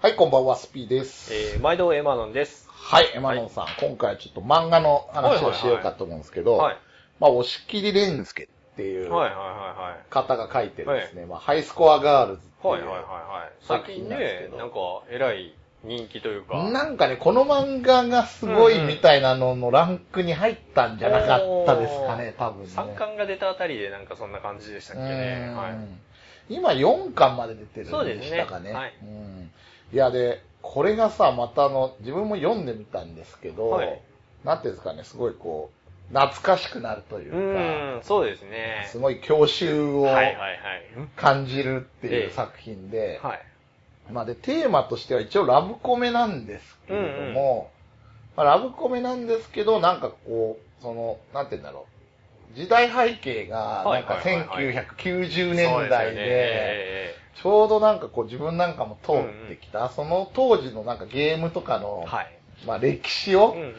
[0.00, 1.34] はい、こんばんは、スピーです。
[1.34, 2.68] えー、毎度エマノンです。
[2.70, 6.78] はい、エマノンさん、今回はちょっと漫画の話をしようかと思うんですけど、はい。
[7.18, 12.80] まあ、押切蓮介っていうはいはいは方が書いてるですね、まあ、ハイスコアガールズっていはい。
[12.82, 13.08] はいはいいう。
[13.08, 13.52] はいはい。
[13.60, 14.76] 作最近ねなんか、
[15.10, 15.52] えらい
[15.82, 16.62] 人気というか。
[16.70, 22.70] なんかね、この漫画がすごいうんうんみたいなののランクに入ったんじゃなかったですかね、多分ね。
[22.72, 25.52] 3巻が出たあたりでなんかそんな感じでしたっけね。
[25.56, 25.72] はい。
[25.72, 25.98] うん
[26.50, 28.72] 今4巻まで出てるんそうでねですしたかね。
[28.72, 29.50] はいうん
[29.92, 34.02] いや、で、これがさ、またあの、自分も読んでみたんですけど、はい。
[34.44, 38.88] なんていうんですかね、すごいこう、懐かしくなるといううか、ーん、そうですね。
[38.90, 40.58] すごい郷愁をはいはいはい。
[41.16, 42.26] 感じるっていええ。
[42.26, 43.40] う作品で、はい。
[44.12, 47.70] まあで、テーマとしては一応ラブコメなんですけれども、
[48.36, 51.86] まあ、ラブコメなんですけど、なんかこう、その、なんて言うんだろ
[52.52, 54.66] う、時代背景が、なんかはいはいはい。
[54.66, 62.38] はい1990年代で、えちょうどなんかこう自分なんかも通ってきた、その当時のなんかゲームとかの、ーはい。
[62.66, 63.74] まあ歴史を、うんうん。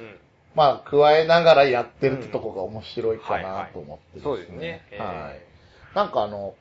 [0.56, 5.96] まあ加えながらやってるってとこが面白いかないと思ってそうですねええはい。
[5.96, 6.56] なんかあの、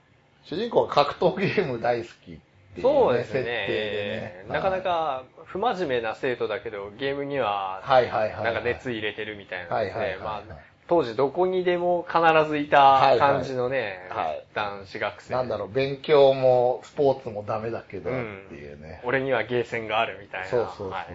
[0.44, 3.34] 主人公が格闘ゲーム大好きっていう、ね、そうですね。
[3.34, 4.46] 設定でね。
[4.48, 8.44] なかなか不真面目な生徒だけど、ゲームには、はいはいはい。
[8.44, 10.00] なんか熱入れてるみたいなはいですね。
[10.00, 10.58] はいはいはいまあ、
[10.88, 15.34] 当時どこにでも必ずいた感じのね、はい男子学生。
[15.34, 18.12] なんだろう、勉強もスポーツもダメだけどっ
[18.48, 19.02] ていうね。
[19.04, 20.46] 俺にはゲーセンがあるみたいな。
[20.48, 20.90] そうそうそう。
[20.90, 21.06] はい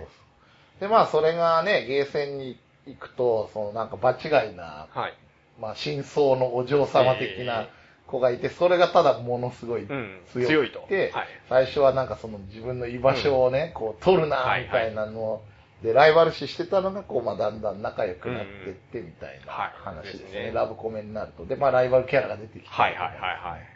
[0.80, 2.58] で、まあそれがね、ゲーセンに
[2.88, 5.14] 行くと、そのなんか場違いな、はい。
[5.60, 7.68] まあ真相のお嬢様的な
[8.06, 15.42] 子がいて、それがただものすごいうん強強いとくて、はい最初はなんかその自分の居場所をね、こう取るなはいみたいなの
[15.84, 20.24] で、ライバル視してたのが、こう、まあだんだん仲良くなってってみたいなはい話ですね。
[20.24, 21.46] ですねラブコメになると。
[21.46, 22.70] で、まあライバルキャラが出てきて。
[22.70, 23.74] はいはいはいはい。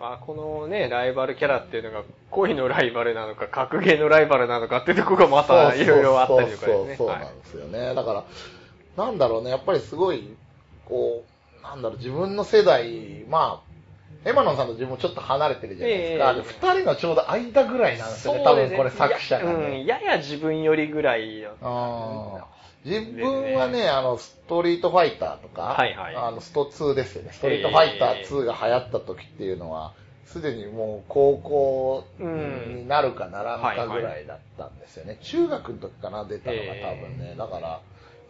[0.00, 6.96] まあ、このね、ライバルキャラっていうのが、恋のライバルなのか、格ゲーのライバルなのかっていうところがまたいろいろあったりとかですね。
[6.96, 7.94] そうなんですよね。
[7.94, 8.24] だから、
[9.04, 10.34] なんだろうね、やっぱりすごい、
[10.86, 11.24] こ
[11.60, 13.73] う、なんだろう、自分の世代、まあ、
[14.24, 16.30] エマノンさんと自分もちょっと離れてるじゃないですか。
[16.30, 19.86] ええで二人のちょうど間ぐらいなんですよね、多分これ作者がや,、うん、ね。
[19.86, 21.44] やや自分よりぐらい。
[21.46, 27.32] あー自分はね、あの、ストリートファイターとか、はいはいあの、スト2ですよね。
[27.32, 29.94] ストリートファイター2が流行った時っていうのは、
[30.26, 35.18] すでにもう高校になるかならんかぐらいだったんですよね。
[35.22, 37.34] 中学の時かな、出たのが多分ね。
[37.38, 37.80] だから、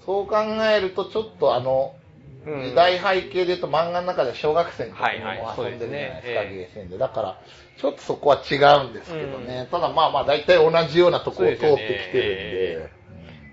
[0.07, 0.37] そう考
[0.73, 2.04] えるとちょっとあの、うん
[2.45, 6.99] 時代背景で言うと漫画の中では小学生の時も遊んでるじゃないですか、ゲーセンで。
[6.99, 7.41] だから、
[7.79, 8.57] ちょっとそこは違
[8.87, 9.69] うんですけどね。
[9.71, 12.89] ただまあまあ大体同じようなところを通ってきてるんで。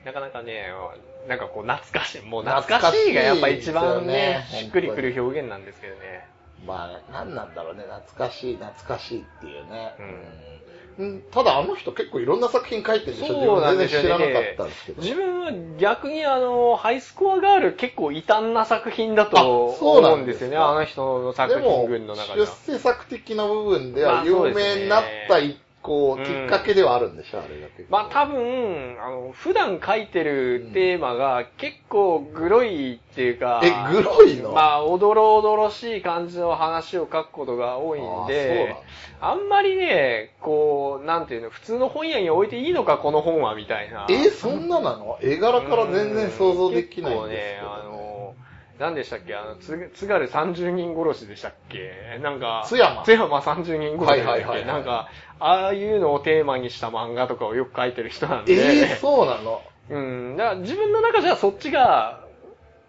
[0.06, 0.66] なかなかね、
[1.28, 2.22] なんかこう懐かしい。
[2.22, 6.28] もう懐かしいがやっぱ一番ね、しっくりくる表現なんですけどね。
[6.66, 9.96] まあ、何なんだろうね、懐かしい、懐かしいっていうね。
[10.00, 10.61] うんうん
[11.31, 15.02] ただあの人結構いろんな作品書いてるでしょそうなんですよね自分全然知らなかったんですけど。
[15.02, 19.38] 自分は逆にあの、ハイスコアガール結構異端な作品だと
[19.80, 20.57] 思うんですすよね。
[20.57, 22.47] あの人の作でも品群の中で出は。
[22.47, 27.92] 世作的な部分でまは有あそうですね名になった一個、うんきっかけではあるんでしょ、あれが結構。
[27.92, 34.52] まあ多分、あの、普段書いてるテーマが結構グロいっていうか、えグロいの？
[34.52, 38.75] まあ、おどろおどろしい感じの話を書くことが多いんで
[39.22, 44.08] だ、あんまりね、こう、なんていうの、普通の本屋に置いていいのか、この本は、みたいな。
[44.09, 45.18] え、そんななの？
[45.22, 47.91] 絵柄から全然想像できないんですけど、結構ね、あの、
[48.81, 49.36] 何でしたっけ？
[49.36, 52.19] あの、つ、津軽30人殺しでしたっけ？
[52.22, 55.09] なんか、津山津山30人殺しでしたっけ、はいはいはいはいなんか、
[55.40, 59.62] ああいうのをテーマにした漫画とかをよく書いてる人なんで、えー、そうなの？
[59.90, 60.00] う
[60.34, 62.25] ん、だから自分の中じゃそっちが、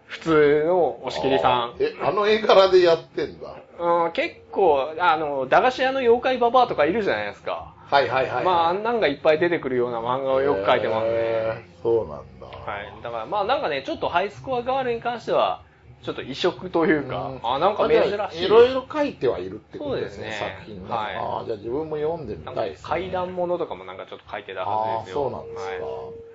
[0.07, 1.75] 普通の押切さん。
[1.79, 3.55] え、あの絵柄でやってんだ。
[3.79, 7.73] うん、結構、あの、駄菓子屋の妖怪ババアとかいるじゃないですか。
[7.87, 8.45] はいはいはい。
[8.45, 11.11] まあ、あんなんがいっぱい出てくるような漫画をよく書いてますね。
[11.13, 12.45] えーそうなんだ。
[12.45, 13.03] はい。
[13.03, 15.63] だからまあなんかね、ちょっとハイスコアガールに関しては、
[16.03, 18.45] ちょっと異色というか、うんあ、なんか珍しい。
[18.45, 20.95] いろいろ書いてはいるってことですね、そうですね作品が。
[20.95, 22.89] はいああ、じゃあ自分も読んでみたいですね。
[22.89, 25.23] 階段ものとかもなんかちょっと書いてたはずですよ。
[25.23, 25.71] そうなんですか。
[25.71, 26.33] はい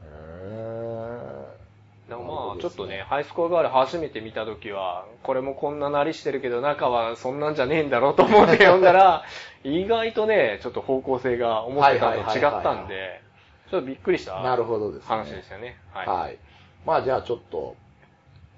[0.00, 1.58] へ
[2.08, 9.24] だからなるほどですねまあちょっとね、ハイスコアガール初めて見たときは、これもこんななりしてるけど中はそんなんじゃねえんだろうと思って読んだら、
[9.62, 13.20] 意外とね、ちょっと方向性が思ってたのと違ったんで、
[13.70, 15.06] ちょっとびっくりしたなるほどですね。
[15.08, 15.76] 話ですよね。
[15.92, 16.10] は。
[16.10, 16.38] はいい。
[16.86, 17.76] まあじゃあちょっと、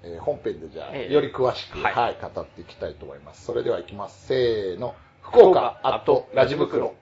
[0.03, 3.45] えー本編でじゃあ、ええより詳しく、は、はいい語っていきたいと思います。
[3.45, 4.27] それでは行きます。
[4.27, 4.95] せーの。
[5.21, 6.95] 福岡、福岡あと、ラジ袋。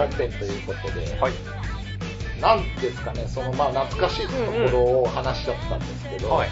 [0.00, 1.32] 社本編ということで、はい。
[2.40, 6.48] なんですかね、そのまあ懐かしいところを話しちゃったんですけど、はい。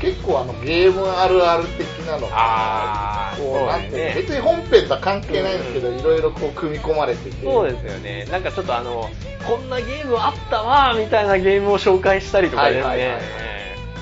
[0.00, 8.26] 結構あのゲームあるある的なのが、こう、なんてね別に本編とは関係ないんですけど、いろいろこう組み込まれてて、そうですよね。
[8.30, 9.10] なんかちょっとあの、
[9.46, 12.84] こんなゲームあったわーみたいなゲームを紹介したりとかですね。
[12.84, 13.20] はいはいはい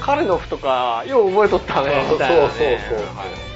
[0.00, 2.50] カルノフとか、よう覚えとったね、みたいな、ね。
[2.50, 2.58] そう
[2.90, 3.53] そうそうそうはい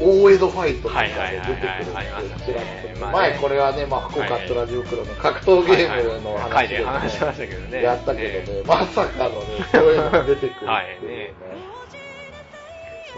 [0.00, 2.00] 大江戸ファイトとか出てくるん
[2.38, 7.82] です前これはね、まあ、福岡トラジオクロの格闘ゲームのはい話で、ねで話しましたけどね。
[7.82, 11.28] やったけどね、まさかのね、そういうのが出てくるってい。
[11.28, 11.34] うね。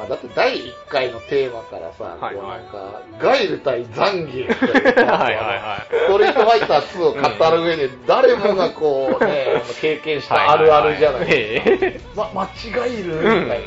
[0.01, 7.13] まあ、だって第1回のテーマからさ、はいこうなんか、ガイル対ザンギエフというか はいはいはいストリートファイター2を
[7.51, 11.71] 語る上で、誰もがこうね、経験したあるあるじゃないですか。
[11.71, 12.45] はいはいはいえま、間
[12.87, 13.15] 違える？
[13.17, 13.59] みたいなね。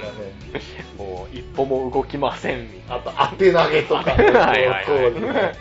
[0.55, 0.61] え
[0.97, 4.39] もう一歩も動きません、あと、当て投げとかね、な。
[4.47, 5.55] はいはいその当時ねはい。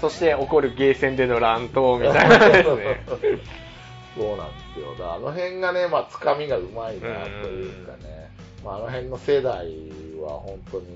[0.00, 3.00] そして起こるゲーセンでの乱闘みたいなですね。
[4.16, 5.14] そうなんですよ。
[5.14, 7.00] あの辺がね、まあ、つかみがうまいな
[7.42, 8.30] というかね。
[8.64, 9.66] まあ、あの辺の世代
[10.20, 10.86] は本当に。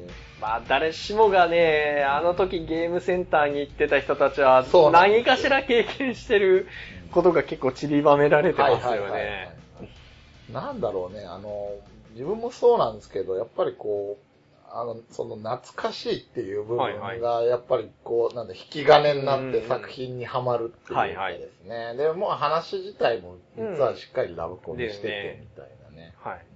[0.40, 6.66] まあ、誰しもがね、あの時ゲームセンターに行ってた人たちは何かしら経験してる
[7.12, 9.54] ことが結構散りばめられてますよね。
[10.52, 11.74] なんだろうね、あの、
[12.12, 14.30] 自分もそうなんですけど、やっぱりこう、
[14.72, 21.94] あの、その懐かしいっていう部分はいが、やっぱりこう、なんだ、引き金になって作品にはまるっていうかですね。
[21.96, 26.14] で、もう話自体も、実はしっかりラブコメしててうんみたいなね。
[26.18, 26.46] はい。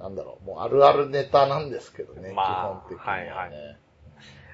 [0.00, 3.30] なんだろう、もうあるあるネタなんですけどね、まあ基本的にはね。
[3.30, 3.78] はいはい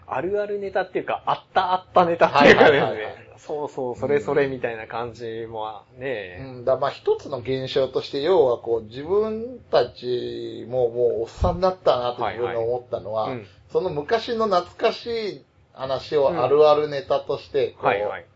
[0.07, 3.35] あるあるネタっていうか、あったあったネタっていうかですはいはいはいはいね。
[3.39, 18.27] そうそう、それそれみたいな感じもね、うん、だまあ一つの現象として、要はこう自分たちももうおっさんだったなと自分で思ったのは、うんその昔の懐かしい話をあるあるネタとして、こうはいはい。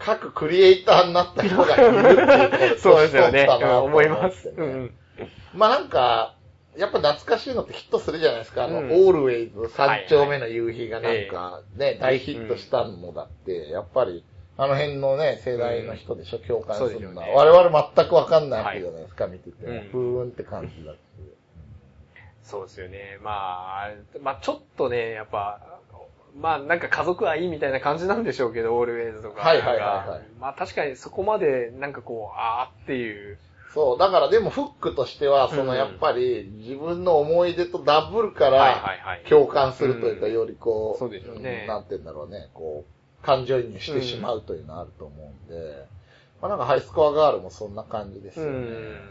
[0.00, 3.46] 各クリエイターになった人がいるっていうこと そうですよね。
[3.48, 4.48] 思います。
[4.48, 4.94] ねうん。
[5.54, 6.33] まあなんか、
[6.76, 8.64] やっぱ懐かしいのってヒットするじゃないですか。
[8.64, 14.24] あの、うんオールウェイズ三丁目の夕日がなんかね、大ヒットしたのだって、やっぱり、
[14.56, 17.26] あの辺のね、世代の人でしょ、共感するのは。
[17.26, 19.72] ね我々全くわかんないわけじゃないですか、見てても。
[19.72, 21.00] うんふーんって感じだって。
[22.42, 23.18] そうですよね。
[23.22, 25.60] まあ、まあちょっとね、やっぱ、
[26.36, 29.40] まあなんか家族愛みたいな感じなんでしょうけど、オールウェイズとか。
[29.42, 33.38] はいはいはいはいまあ確かにそこまでなんかこう、あーっていう。
[33.74, 39.24] そう、だからでもフックとしては、そのうんやっぱり自分の思い出とダブるかはいら、はいはい。
[39.28, 45.86] 共感するというか、うんよりこう、そうでねんなんて言うんだろうね、こう、感情移入してしまうというのはあると思うんで、
[46.40, 48.52] まあなんかハイスコアガールもそんな感じですよね。
[48.52, 49.10] うん。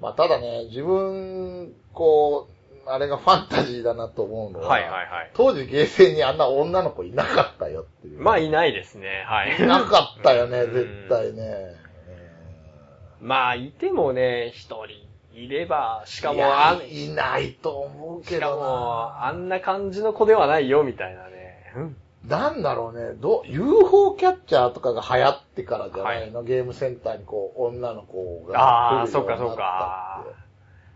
[0.00, 2.46] まあただね、自分、こ
[2.86, 5.30] う、あれがファンタジーだなと思うのは、はいはいはい。
[5.34, 8.22] 当時ゲーセンにあんな女の子いなかったよっていう。
[8.22, 9.56] まあいないですね、はい。
[9.58, 11.87] いなかったよね、うん絶対ね。
[13.20, 14.86] まあいてもね、一人
[15.34, 19.26] いれば、ししかもあん、いないと思うけどしかも、な。
[19.26, 21.72] あんな感じの子ではないよ、みたいなね。
[21.76, 21.96] うん。
[22.28, 30.24] なんだろうね、ど、UFO キャッチャーとかが流行ってからじゃないの、ゲームセンターにこう、女の子があー来るよになったってそうかそうか。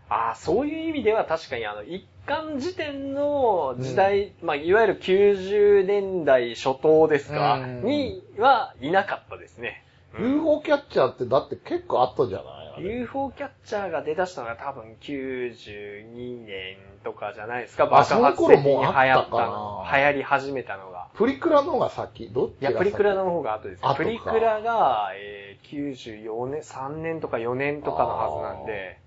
[0.09, 7.83] ああ、そういう意味では確かにあの、一貫時点の時代、まあ、いわゆる90年代初頭ですか、うん。
[7.83, 9.83] にはいなかったですね。
[10.17, 10.33] うん。
[10.35, 19.89] UFO キャッチャーってだって結構後じゃない UFO キャッチャーが出だしたのが多分92年とかじゃないですか、あ爆発的に流行ったその頃もうあったのか。
[19.91, 19.97] な。
[19.97, 21.07] 流行り始めたのが。
[21.13, 22.29] プリクラの方が先？
[22.29, 23.81] どっちいや、が先プリクラの方が後です。
[23.95, 28.99] プリクラが、えー、94年、3年とか4年とかのはずなんで、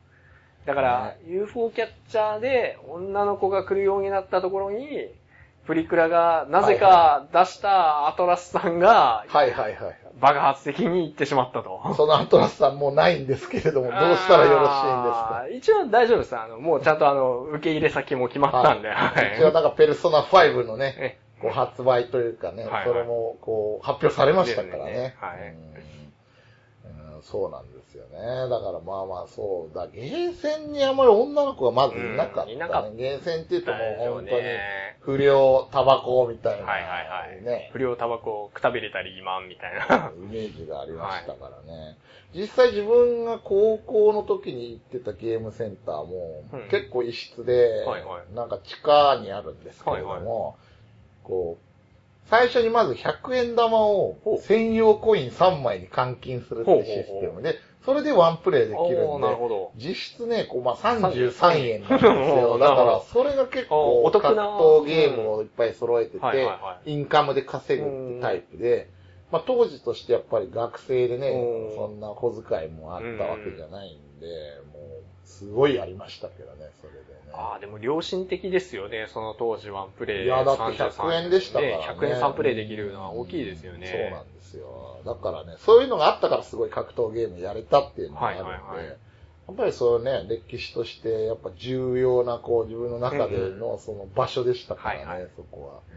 [0.66, 5.08] だから、UFO キャッチャーで女の子が来るようになったところに、
[5.66, 10.05] プリクラがなぜか出したアトラスさんがはいはいはい。
[10.20, 11.94] 爆発的に行ってしまったと。
[11.94, 15.46] そのアトラスさんもうないんですけれども、どうしたらよろしいんですか？
[15.52, 16.36] 一応大丈夫です。
[16.36, 19.34] あの、もうちゃんとあの、受け入れ先も決まったんで、はい。
[19.36, 22.72] 一応なんかペルソナ5のね、えこう発売というかね、はい。
[22.72, 22.84] はい。
[22.86, 24.92] それもこう発表されましたからね。
[24.92, 25.16] ね。
[25.20, 25.38] はい。
[25.40, 25.74] うん。
[25.74, 25.82] う
[27.18, 28.48] んそうなんですよね。
[28.48, 29.86] だからまあまあそうだ。
[29.88, 36.90] ゲーセンにあまり女の子がまずいなかった、ねうんいなかったゲーセンって言うともう本当にね不良、タバコみたいな、はいはい
[37.32, 37.44] はい。
[37.44, 40.10] ね、不良タバコをくたびれたりマンみたいな。
[40.16, 41.96] イメージがありましたからね。
[42.34, 50.56] 実際自分が高校の時に行ってたゲームセンターも、うん結構一室で、はいはいなんか地下にあるんですけれども、
[51.22, 51.65] こう、
[52.28, 59.26] 最初にまず100円玉を専用コイン3枚に換金するってシステムで、それでワンプレイできるんで。
[59.76, 62.56] 実質ね、こうまあ33円なんですおよ。
[62.58, 66.48] ーだから、それが結お構、格闘ゲームをいっぱい揃えてて
[66.84, 68.88] インカムで稼ぐってタイプで、
[69.30, 71.76] まあ当時としてやっぱり学生でねう、ん。
[71.76, 74.26] そんな小遣いもあったわけじゃないんで、
[75.26, 77.04] すごいありましたけどね、それでね。
[77.34, 80.24] ああ、でも良心的ですよね、その当時ワンプレイ。
[80.24, 83.86] いやだって100円でしたからね100円3プレイできるのは大きいですよね。
[83.86, 85.00] そうなんですよ。
[85.04, 88.96] だからね、そういうのがあったからすごい格闘ゲームやれたっていうのがあるんで、はいはいはい
[89.46, 95.96] やっぱりそうね、歴史として、やっぱ重要な、こう、自分の中でのその場所でしたからね、はいはいそこは。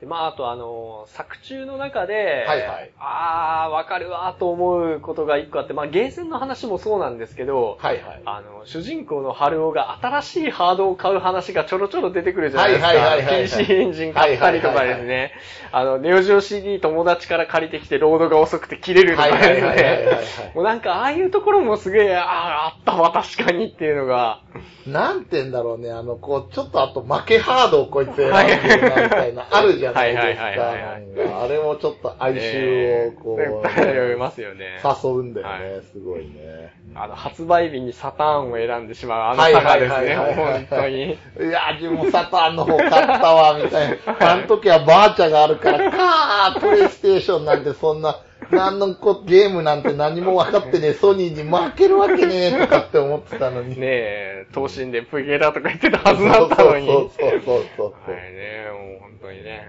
[0.00, 8.22] でまあ、あとあの、作中の中で、はいはいああ、わかるわと思うことが一個あって、まあ、ゲーセンの話もそうなんですけど、はいはい。
[8.24, 12.86] あの、主人公の春尾が新しいハードを買う話がちょろちょろ出てくるじゃないですか。
[12.88, 15.32] はいはいはいはいはい PC エンジン買ったりとかですね。
[15.70, 20.52] あの、ネオジオ CD 友達から借りてきてロードが遅くて切れるとかですはいはいはいはいはいね。
[20.54, 24.40] もうなんかああいうところもすげえ、ああ、あったわ確かにっていうのが、
[24.86, 31.42] なんて言うんだろうね、あの、こう、ちょっとあと負けハードをこいつ選んでるな、みたいな、あるじゃないですはいはいはいはいはいか。
[31.42, 34.80] あれもちょっと哀愁をこう、ね読めますよね。
[34.84, 36.74] 誘うんだよね、はすごいね。
[36.94, 41.12] あの、発売日にサターンを選んでしまうあの差がですね、本当に。
[41.12, 43.96] いや、自分もサターンの方買ったわ、みたいな。
[44.32, 53.70] あの時はバーチャがあるから、かー、プレイステーションなんてそんな、何のこゲームなんて何も分かってねえ、 ソニーに負けるわけねえとかって思ってたのに。
[53.80, 56.86] ねえ、等身でプゲラとか言ってたはずだったのに。
[56.86, 58.10] そうそうそうそうそう。
[58.12, 59.68] はいね、もう本当にね。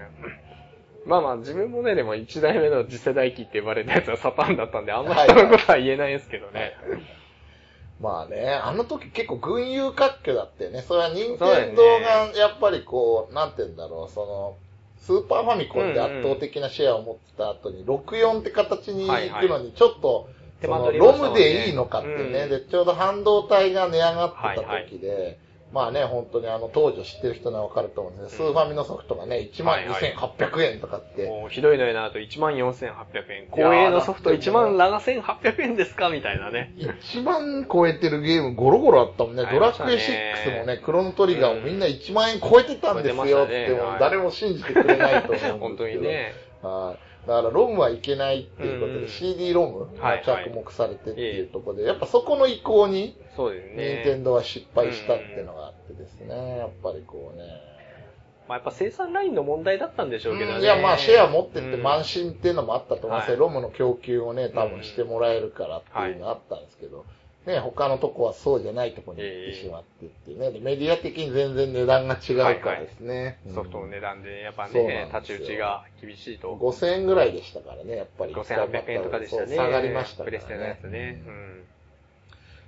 [1.04, 6.76] まあまあ自分もね、でも一代目の次世代機って呼ばれたやつはサターンだったんで、あんま人のことは言えないですけどね。
[8.00, 10.82] まあね、あの時結構群雄割拠だったよね。
[10.82, 14.56] それは任天堂がやっぱりこう、なんて言うんだろう、その、
[15.02, 20.28] スーパーファミコンで圧倒的なシェアを持ってた後に、64って形に行くのに、ちょっと、
[20.62, 22.50] そのロムでいいのかってね、うん。
[22.50, 25.38] で、ちょうど半導体が値上がってたはい時で、
[25.72, 33.46] まあね、本当にあの、当時を知ってる人ならわかると思うんですけど、スーファミのソフトがね、12,800円とかって、もうひどいのになると14,800円。
[33.50, 36.74] 光栄のソフト17,800円ですかみたいなね。
[36.76, 39.44] 一番超えてるゲームゴロゴロあったもんね。
[39.44, 45.58] ねドラクエ6もね、クロノトリガーもみんな1万円超えてたんですよって、誰も信じてくれないと思うんですけど。
[45.58, 46.34] 本当にね。
[46.60, 47.11] はい。
[47.26, 54.02] だからロムはいけないっていうことで、うん CD ロムがはいはい着目されてっていうところで、やっぱそこの移行に、そうですね。
[54.04, 57.44] 任天堂は失敗したっていうのがあってですね、やっぱりこうね。
[58.48, 60.60] まあ、やっぱ生産ラインの問題だったんでしょうけどね。
[60.60, 63.32] いや、まあ、シェア持ってってうん慢心っていうのもあったと思いますよ。
[63.34, 67.06] はいロムの供給をね、多分してもらえるからっていうのがあったんですけど、
[67.46, 73.38] ね、他のとこはそうじゃないとこに行ってしまってっていうね、でメディア的に全然値段が違うからですね。
[73.46, 76.54] うんソフトの値段で、やっぱね、なんですよ太刀打ちが厳しいと。
[76.54, 78.34] 5000円ぐらいでしたからね、やっぱり。
[78.34, 79.56] 5800円とかでしたね。
[79.56, 81.22] 下がりましたからプレステのやつね。
[81.26, 81.64] ううんん。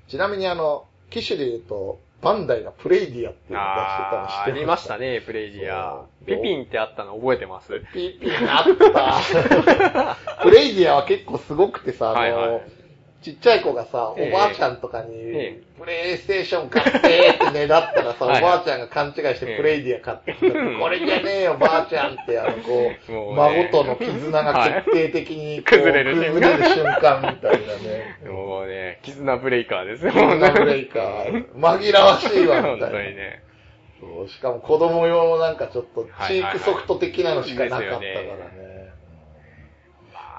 [0.08, 4.98] ちなみにあの、機種で言うと、バンダイがプレイディアっていうのを出してたの知あーあってりました。
[4.98, 6.06] ね、プレイディア。
[6.26, 7.80] ピピンってあったの覚えてます？
[7.92, 10.42] ピピあった。
[10.42, 12.83] プレイディアは結構すごくてさ、あの、はいはい
[13.24, 28.18] ちっちゃい子がさ、ええおばあちゃんとかに、ええプレイステーション買ってってねだったらさ、はいおばあちゃんが勘違いしてプレイディア買ってきた、ええこれじゃねえよ、ばあちゃんって、あの、こう、孫との絆が決定的に 崩れる瞬間崩れる瞬間みたいなね。
[28.30, 30.12] もうね、絆ブレイカーですよ。
[30.12, 32.98] 絆ブレイカー、紛らわしいわ、み本たいな。
[32.98, 33.42] 当にね。
[34.00, 38.63] そうしかも子供用のなんかちょっとチークソフト的なのしかなかったからね。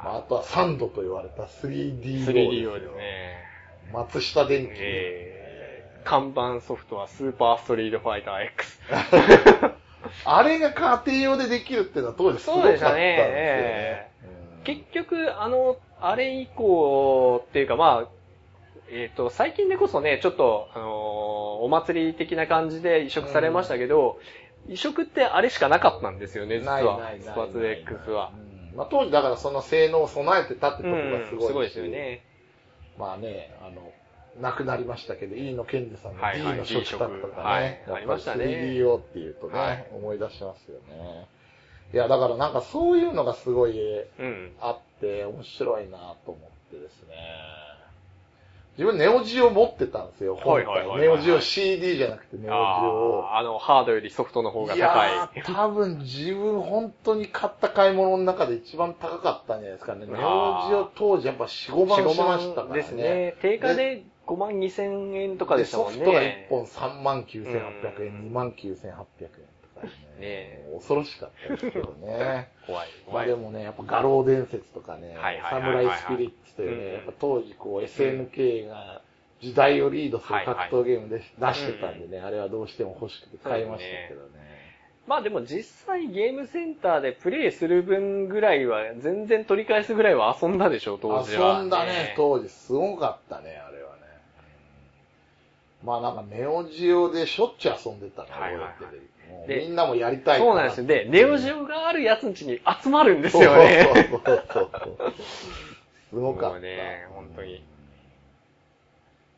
[0.06, 3.44] まあ、あとはサンドと言われた 3D ロ 3D ーで用ですすね。
[3.92, 4.74] 松下電機。
[4.76, 8.80] えー、看板ソフトはスーパーストリートファイター X。
[10.24, 14.12] あれが家庭用でできるっていうのは当時すごかったんですよそうでしたねね。
[14.64, 18.10] 結局、あの、あれ以降っていうかまあ、
[18.92, 21.16] えっ、と、最近でこそね、ちょっと、あのー
[21.56, 24.20] お祭り的な感じで移植されましたけど、
[24.68, 26.76] 移植ってあれしかなかったんですよね、実は。
[26.76, 28.32] ないないないスパツ X は。
[28.38, 32.24] うんまあ、当時だからその性能を備えてたってとこうんがすごいし、すごいですよね。
[32.98, 33.92] まあね、あの、
[34.42, 41.28] 亡くなりましたけど、飯野健二さんのはい D はいの食卓とかね、D 食はいやっぱありましたね 3D 用っていうとね、はい思い出しますよね。
[41.94, 44.52] いや、だからなんかそういうのがすごいうん。
[44.60, 47.65] あって面白いなと思ってですね。
[48.78, 53.30] 自分ネオジオ持ってたんですよ、はいはいはいはいネオジオ CD じゃなくてネオジオを。
[53.32, 60.06] あーあの、ハードよりソフトの方がい高やー、多分自分本当に買った買い物の中で一番高かったんじゃないですかね。
[60.06, 60.20] ネオジ
[60.74, 62.74] オ当時やっぱ4、5万しましたからね。
[62.74, 63.36] ですね。
[63.42, 65.94] 定価で5万2千円とかでしたもんね。
[65.94, 69.92] ソフトが1本3万9800円、うん2万9800円とかね。
[70.20, 72.50] ねもう恐ろしかったですけどね。
[72.68, 72.88] 怖い。
[73.06, 73.26] ま怖い。
[73.26, 79.02] あでもね、やっぱ画廊伝説とかね、はいはいサムはいはいはいライスピリッツというね、うんやっぱ当時こう SNK が
[79.42, 84.46] 時代をリードする格闘ゲームで出してたんでね、あれはどうしても欲しくて買いましたけどね。
[85.08, 92.50] まあでも実際ゲームセンターでプレイする分ぐらいは、全然取り返すぐらいは遊んだでしょ、当時は、遊んだね、当時。
[92.50, 94.02] すごかったね、あれはね。
[95.84, 100.88] まあなんかネオジオでしょっちゅう遊んでたの、はいはいてみんなもやりたいそうなんですよ。
[100.88, 103.88] で、ネオジオがあるやつんちに集まるんですよね。
[103.94, 104.98] そうそうそうそう。
[106.16, 106.50] すごかった。
[106.52, 107.64] もうね、本当に。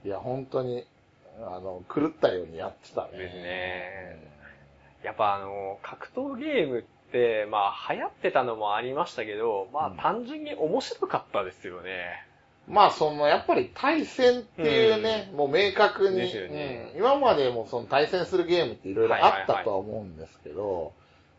[0.05, 0.85] いや、本当に、
[1.41, 3.17] あの、狂ったようにやってたね。
[3.17, 4.37] ですね。
[5.03, 12.23] やっぱあの、格闘ゲームって、まあ流行ってたのもありましたけど、まあ単純に面白かったですよね。
[12.67, 20.91] まあ、その、やっぱり対戦っていうね、もう明確に、ねうん今までもその対戦するゲームっていろいろあったとは思うんですけど、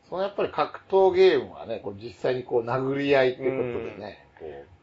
[0.09, 4.77] そのやっぱり格闘ゲームはね、こう実際にこう殴り合いっていうことでね、こう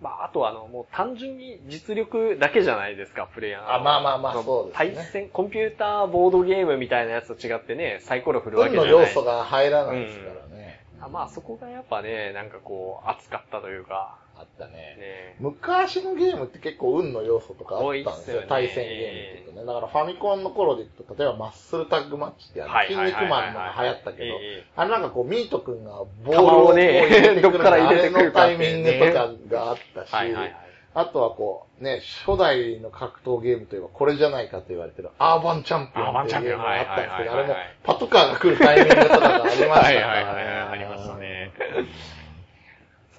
[0.00, 3.74] まああとあの、もう単純に実力だけじゃないですか、プレイヤーの。
[3.74, 8.92] あまあまあまあのそうですね対戦、コンピューターボードゲームみたいなやつと違ってね、サイコロ振るわ運けじゃない。
[8.92, 10.84] の要素が入らないですからね。
[11.02, 14.72] あまあそこがやっぱね、なんかこう、熱かったというか、あったね。
[14.72, 15.36] ね。
[15.38, 19.66] 昔のゲームって結構運の要素とかあったんですすよね対戦ゲームっていうとね。
[19.66, 24.28] だからファミコンの頃でいくと、例えばマッスルタッグマッチってあの、筋肉マンのが流行ったけどえ
[24.60, 25.92] え、あれなんかこう、ミート君が
[26.24, 30.56] ボール球ををねどっから入れてくるあれのタイミングとかがあったし、はいはいはい。
[30.92, 37.54] あとはこう、ね、初代の格闘ゲームといえばこれじゃないかと言われてるアーバンチャンピオンっていうゲームがあったんですけど、あれも
[37.84, 39.86] パトカーが来るタイミングとかがありましたからね。
[39.86, 41.52] はいはいはいはい、ありましたね。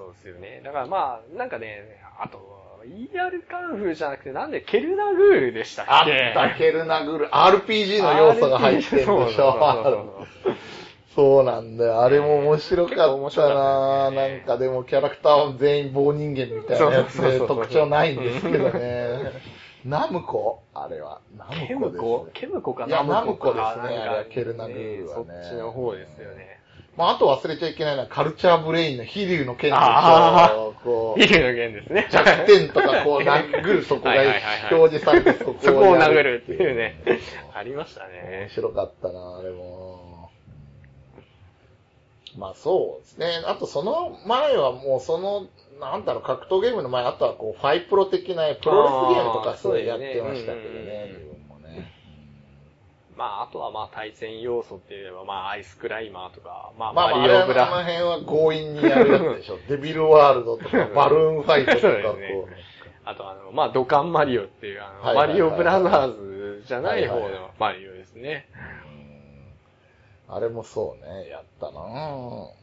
[0.02, 0.62] そうですよね。
[0.66, 1.84] だからまあ、なんかね、
[2.20, 2.40] あと、
[2.86, 10.26] ER カンフーじゃなくて、なんでケルナグールでしたっあっけた、ケルナグル、RPG の要素が入ってるでしょ。
[11.14, 12.02] そうなんだよ。
[12.02, 19.20] あれも面白かったなったですねなんかでもキャラクターは全員棒人間みたいなやつで特徴ないんですけどね。
[19.84, 20.64] ナムコ？
[20.74, 21.20] あれは。
[21.38, 22.48] ナケムコです、ね。
[22.48, 22.74] ケムコ？
[22.74, 26.61] かいやナムコかナムコですねケルナグールはねそっちの方ですよね。
[26.98, 32.08] まあ、あと忘れちゃいけないのはカルチャーブレインの飛龍の拳あと、こう、飛龍の拳ですね。
[32.12, 34.14] 弱点とかこう殴るそこが
[34.72, 37.02] 表示されてそこそこをや殴るっていうね。
[37.56, 38.50] ありました面ね。
[38.54, 40.30] 白かったな、あれも。
[42.38, 43.44] まあそうですね。
[43.46, 45.48] あとその前はもうその、
[45.80, 51.01] なんだろう、格闘ゲームの前、あとはこう、ファイプロ的なプロレスゲームとかそうやってましたけどね。
[53.18, 59.60] まあ、あとはまあ対戦要素って言えば、まあアイスクライマーとか、まあまあまあ、マあれはあのリオブラ、辺は強引にやるやつでしょ。
[59.68, 62.54] デビルワールドとか、バルーンファイトとか、こう。
[63.04, 68.48] あとあの、まあドカンマリオっていう、あの、マリオブラザーズじゃない方のマリオですね。
[70.28, 72.61] あれもそうね、やったなうん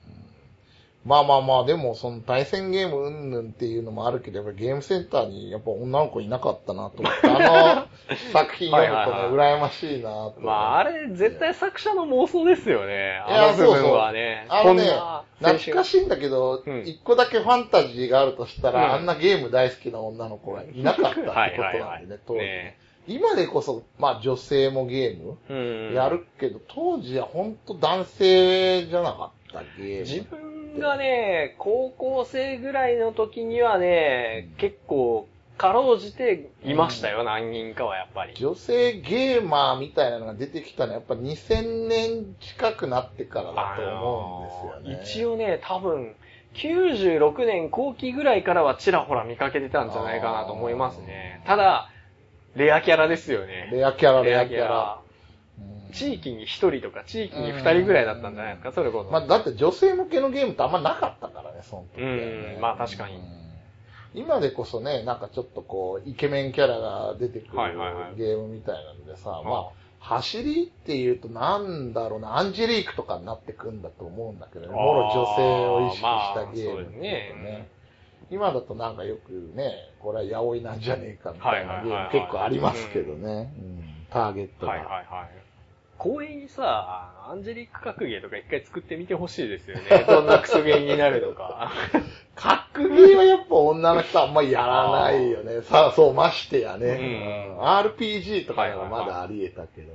[1.09, 10.35] まあまあまあ、でもその対戦ゲームうんぬんっていうのもあるけど、やっぱゲームセンターにやっぱ女の子いなかったなと思って、 あの作品読むとね、羨ましいなと。
[10.41, 13.23] まああれ、絶対作者の妄想ですよね。
[13.27, 14.45] いやあの部分はね。
[14.51, 14.85] あのね
[15.41, 21.25] 懐かしいんだけどうん、一、個だけファンタジーがあるとしたら、うんあんなゲーム大好きな女の子がいなかったってこ
[21.73, 22.41] となんでね、当時。
[22.41, 25.95] ね今でこそ、まあ女性もゲームうん。
[25.95, 30.01] やるけど、当時は本当男性じゃなかったゲーム。
[30.01, 38.35] 自分がね、高校生ぐらいの時にはね、結構、かろうじていましたよ、何人かはやっぱり。
[38.35, 45.27] 女性ゲーマーみたいなのが出てきたのはやっぱ2000年近くなってからだと思うんですよね。
[45.27, 46.15] 一応ね、多分、
[46.55, 51.43] 96年後期ぐらいからはちらほら見かけてたんじゃないかなと思いますね。
[51.45, 51.91] ただ、
[52.55, 53.69] レアキャラですよね。
[53.73, 55.01] レアキャラ、レアキャラ。。
[55.89, 59.11] うん地域に一人とか地域に二人ぐらいだったんじゃないですか、それこそ。
[59.11, 63.17] まあ、だって女性向けのゲームってあんまなかったからね、その時はね、うんまあ確かに。
[63.17, 63.23] うん。
[64.15, 67.63] 今でこそね、なんかちょっとこう、イケメンキャラが出てくる
[68.17, 69.71] ゲームみたいなのでさ、まああ、
[70.01, 77.69] 走りっていうとなんだろうな、アンジェリークとかになってくんだと思うんだけどね、もろ女性を意識したゲームっていうとまあね。
[78.31, 84.07] 今だとなんかよくね、これは八百なんじゃねえかみたいなゲーム結構ありますけどね、うん。
[84.11, 84.73] ターゲットが。
[84.73, 85.48] はいはいはい。
[85.99, 89.83] 公園にさ、アンジェリック格ゲーとか一回作ってみてほしいですよね。
[90.09, 91.73] どんなクソゲーになるのか。
[92.37, 95.63] 格ゲーはやっぱ女の人あんまりやらないよね。
[95.63, 96.87] さあ、そう、ましてやね。
[96.87, 99.93] うんうん RPG とかはまだあり得たけど。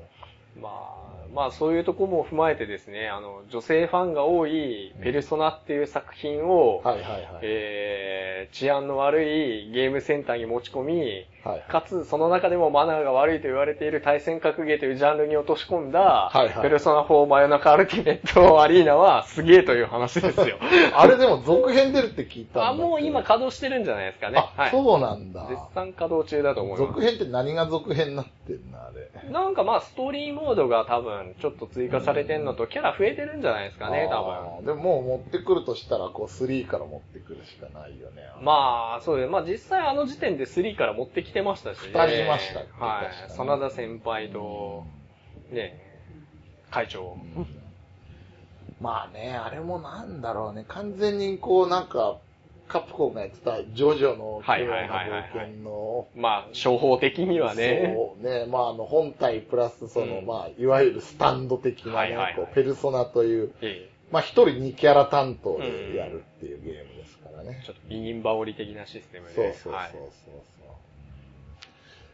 [0.61, 1.02] まあ、
[1.34, 7.24] まあそういうとこも踏まえてですね、あの、女性ファンが多いペルソナっていう作品を、はいはいはい。
[7.41, 20.58] えー、治安の悪いゲームセンターに持ち込み、はいかつその中でもマナーが悪いと言われている対戦格ゲーというジャンルに落とし込んだ、はいはいペルソナ4真夜中アルティメットアリーナは すげえという話ですよ。
[20.96, 24.39] あれでも続編出るって聞いたあ、もう今稼働してるんじゃないですかね。
[24.39, 24.72] あ、はい。
[24.72, 25.48] そうなんだ。
[25.50, 26.93] 絶賛稼働中だと思います。
[26.93, 28.89] 続編って何が続編になってんな。
[28.89, 29.32] あれ。
[29.32, 38.22] なんかまあ、ストーリーモードが多分、ちょっと追加されてんのと、キャラ増えてるんじゃないですかね、多あーでももう持ってくるとしたら、こう、3から持ってくるしかないよね。
[38.36, 38.46] 分。
[38.46, 39.30] まあ、そうです。
[39.30, 41.91] まあ実際あの時点で3から持ってきてましたしね。
[41.93, 42.84] 二人いましたっけ？
[42.84, 44.86] はい真田先輩と、
[45.52, 45.80] ね、
[46.72, 47.17] 会長。
[48.82, 52.17] まあね、あれもなんだろうね、完全にこう、なんか、
[52.67, 57.93] カプコンがやってた、ジョジョの奇妙な冒険の、まあ、商法的にはね。
[57.95, 67.65] そうね、まああの、本体プラスその、うんまあ、いわゆるスタンド的なねはいはいはい、こうペルソナという、えまあ一人二キャラ担当でやるっていうゲームですからねえ。
[67.65, 69.34] ちょっとビギンバオリ的なシステムで。
[69.34, 69.91] そうそうそうそうはい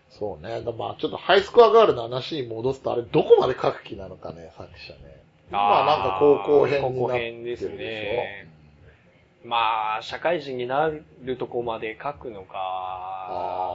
[0.09, 0.45] そう。
[0.45, 0.61] ね。
[0.61, 5.19] だまあちょっとハイスコアガールの話に戻すと、あれどこまで書く気なのかね、作者ね。
[5.49, 8.58] 今なんか高校編になってるでしょ。
[9.43, 10.91] まあ、社会人にな
[11.23, 13.73] るとこまで書くのか、あ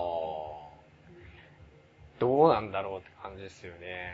[2.20, 4.12] どうなんだろうって感じですよね。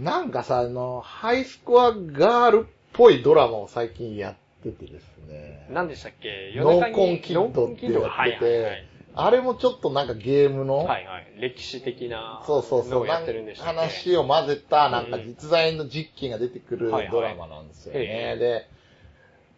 [0.00, 5.66] ーなんかさ、あの、ハイスコアガールっぽいドラマを最近やっててですね。
[5.70, 6.52] 何でしたっけ？
[6.56, 8.84] ノーコンキッドってやっててはいはいはい。
[9.14, 11.26] あれもちょっとなんかゲームの、はいはい。
[11.40, 12.90] 歴史的なそうそうそう。
[12.90, 13.78] のをやってるんでしたっけ？
[13.78, 18.00] 話を混ぜた、なんか実在の実機が出てくるはいはいドラマなんですよね。
[18.00, 18.68] へえで、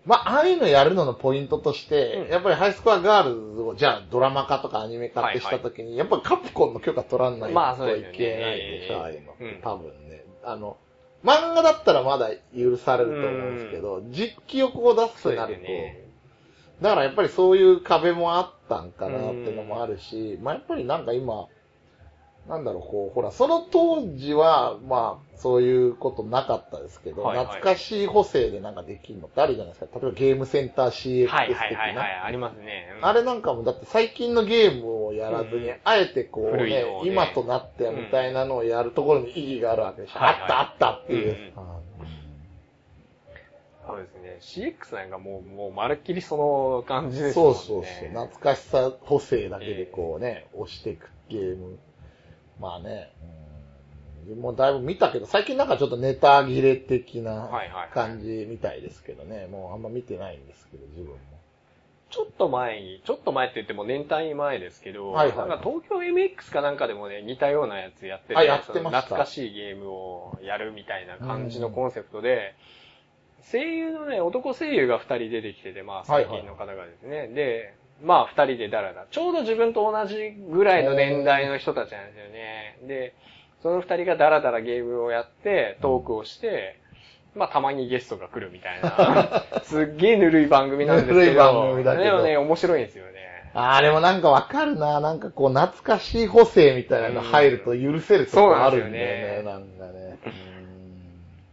[0.06, 2.30] まあ、ああいうのやるののポイントとして、うん。
[2.30, 10.24] やっぱりハイスコアガールズを、じゃあドラマ化とかアニメ化ってした時に、やっぱりカプコンの許可取らないといけないでしょ、ああいうの多分ね。
[10.42, 10.78] あの、
[11.22, 16.06] 漫画だったらまだ許されると思うんですけど、実機をこう出すとなると、ね。
[16.80, 21.48] だからやっぱりそういう壁もあったんかなっていうのもあるし、まあやっぱりなんか今、
[22.48, 29.98] なんだろう、こう、ほら、その当時は、まあ、そういうことなかったですけど、はいはい懐かしい補正でなんかできるのってあるじゃないですか。
[30.00, 31.36] 例えばゲームセンター CX 的な。
[31.36, 32.92] はいはいはいはい、ありますね。
[32.98, 40.18] うんあれなんかも、だって最近のゲームをやらずに、うんあえてこうねね今となってみたいなのをやるところに意義があるわけでしょ。
[40.18, 41.52] はいはいあったあったっていう。
[41.56, 41.80] うんあ
[43.86, 44.74] そうですね。
[44.76, 47.50] CX なんかもう、もうまるっきりその感じですね。
[47.50, 47.82] うそうそう。
[47.82, 51.78] 懐かしさ補正だけでこうね、押していくゲーム。
[52.60, 53.39] まあね、うん、
[54.40, 59.46] もうだいぶ見たけど、最近なんかちょっとネタ切れ的なはいはい感じみたいですけどね。
[59.46, 61.18] もうあんま見てないんですけど、自分も。
[62.10, 72.56] ちょっと前に、ちょっと前って言っても年単位前ですけど、はいはいなんか東京 MX かなんかでもね、似たようなやつやってて、あやって懐かしいゲームをやるみたいな感じのコンセプトで、
[73.50, 79.06] 声優のね、男声優が二人出てきてて、まあ最近の方がですね、で、まあ二人でだらだ。
[79.10, 82.78] ちょうど自分と同じぐらいの年代の人たちなんですよね。
[82.88, 83.14] で、
[83.62, 86.80] その二人がだらだらゲームをやって、トークをして、
[87.34, 93.20] まあたまにゲストが来るみたいな、 すっげえぬるい番組なんですけど、ぬるい番組だけどでもね、面白いんですよね。
[93.52, 95.00] あれもなんかわかるな。
[95.00, 98.98] なんかこう懐かしい補正みたいなの入ると許せるとこあるんだ
[99.36, 99.42] よね。
[99.44, 100.18] なんかね。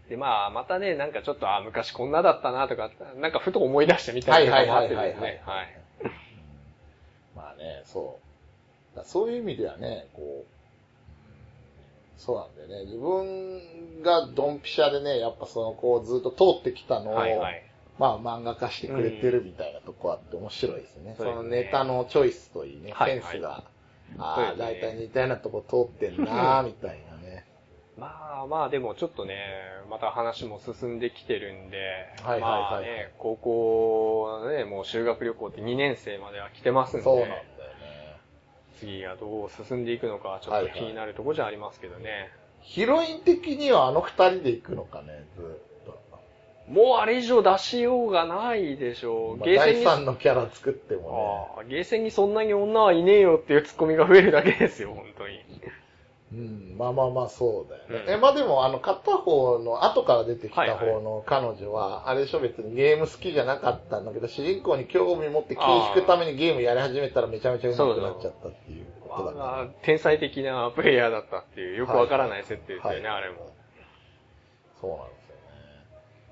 [0.10, 5.41] で、まあ、またね、なんかちょっと、あ、昔こんなだったなとか、なんかふと思い出してみたりとかもあってですはいはいはいね。
[5.46, 5.70] ははいい。
[7.36, 8.20] まあね、そ
[8.93, 8.98] う。
[8.98, 10.57] だそういう意味ではね、こう、
[12.17, 12.86] そうなんだよね。
[12.86, 17.63] 自分がドンピシャでね、やっぱそのこうずっと通ってきたのを、はいはい。
[17.99, 21.12] まあ漫画化してくれてるみたいなとこあって面白いですね。
[21.12, 23.63] うんそのネタのチョイスといいね、はいセンスが、
[24.17, 27.45] ああ、だいたい似たようなとこ通ってんな みたいなね。
[27.97, 29.36] まあまあ、でもちょっとね、
[29.89, 31.77] また話も進んできてるんで、
[32.21, 37.47] はいはいはいまあね、高校ね、もう修学旅行って2年生までは来てますんで、そうなんだよね。
[38.79, 42.31] 次がどう進んでいくのかちょっと気になるところじゃありますけどね。
[42.61, 45.45] ヒロイン的にはあの二人で行くのかね、ずっ
[45.85, 45.99] と。
[46.67, 49.37] もうあれ以上出しようがないでしょう。
[49.37, 55.39] まあ、第ゲーセンに、3のキャラ作ってもああゲーセンにそんなに女はいねえよっていうツッコミが増えるだけですよ、本当に。
[56.31, 56.39] ね。
[56.39, 58.05] うん、まあまあまあそうだよね。
[58.07, 69.45] うんえ、まあでもあの片方の、後から出てきた方の彼女は、あれでしょ別にゲーム好きじゃなかったんだけど、主人公に興味持って気引くためにゲームやり始めたらめちゃめちゃ上手くなっちゃったっていうことだから。
[69.45, 73.53] まあ、天才的なプレイヤーだったっていう、よくわからない設定ですよね、はいあれも。
[74.81, 75.41] そうなんですよね。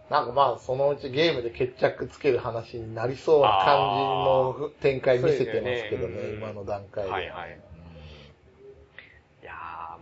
[0.10, 7.12] なんかまあ、そのうちゲームで決着つける話になりそうな感じの展開見せてますけどね、ね今の段階で。
[7.12, 7.60] はいはい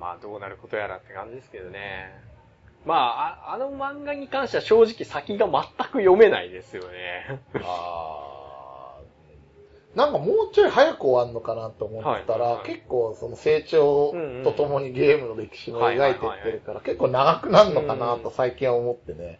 [0.03, 2.11] まあどうなることやらって感じですけどね。
[2.85, 7.39] まあ、ああの漫画に関しては正直先が全く読めないですよね。
[7.63, 9.97] あー。
[9.97, 12.75] なんかもうちょい早く終わんのかなと思ってたら、はいはいはい。
[12.75, 14.13] 結構その成長
[14.43, 19.39] とともにゲームの歴史も描いていってるから、結構長くなるのかなと最近は思ってね。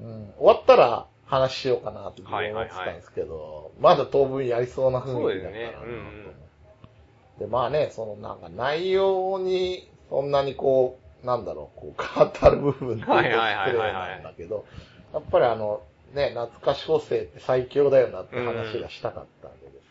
[0.00, 6.44] うん、終わったら話しようかなって思ってたんですけど、まだ当分やりそうな雰囲気だからなそうですね。
[7.38, 11.94] で、まあね、そのなんか内容にそんなにこう、なんだろう、こう、
[12.40, 14.64] 語る部分っていうと失礼なんだけど、
[15.12, 15.82] やっぱりあの、
[16.14, 19.82] ね、懐かし補正って最強だよなって話がしたかったんでですね。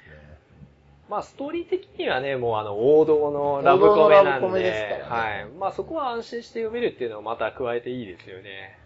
[1.09, 5.45] まあ、ストーリー的にはね、もうあの、王道のラブコメなんで、ラブコメですからね、はい。
[5.59, 8.79] まあ、そこは安心して読めるっていうのをまた加えていいですよね。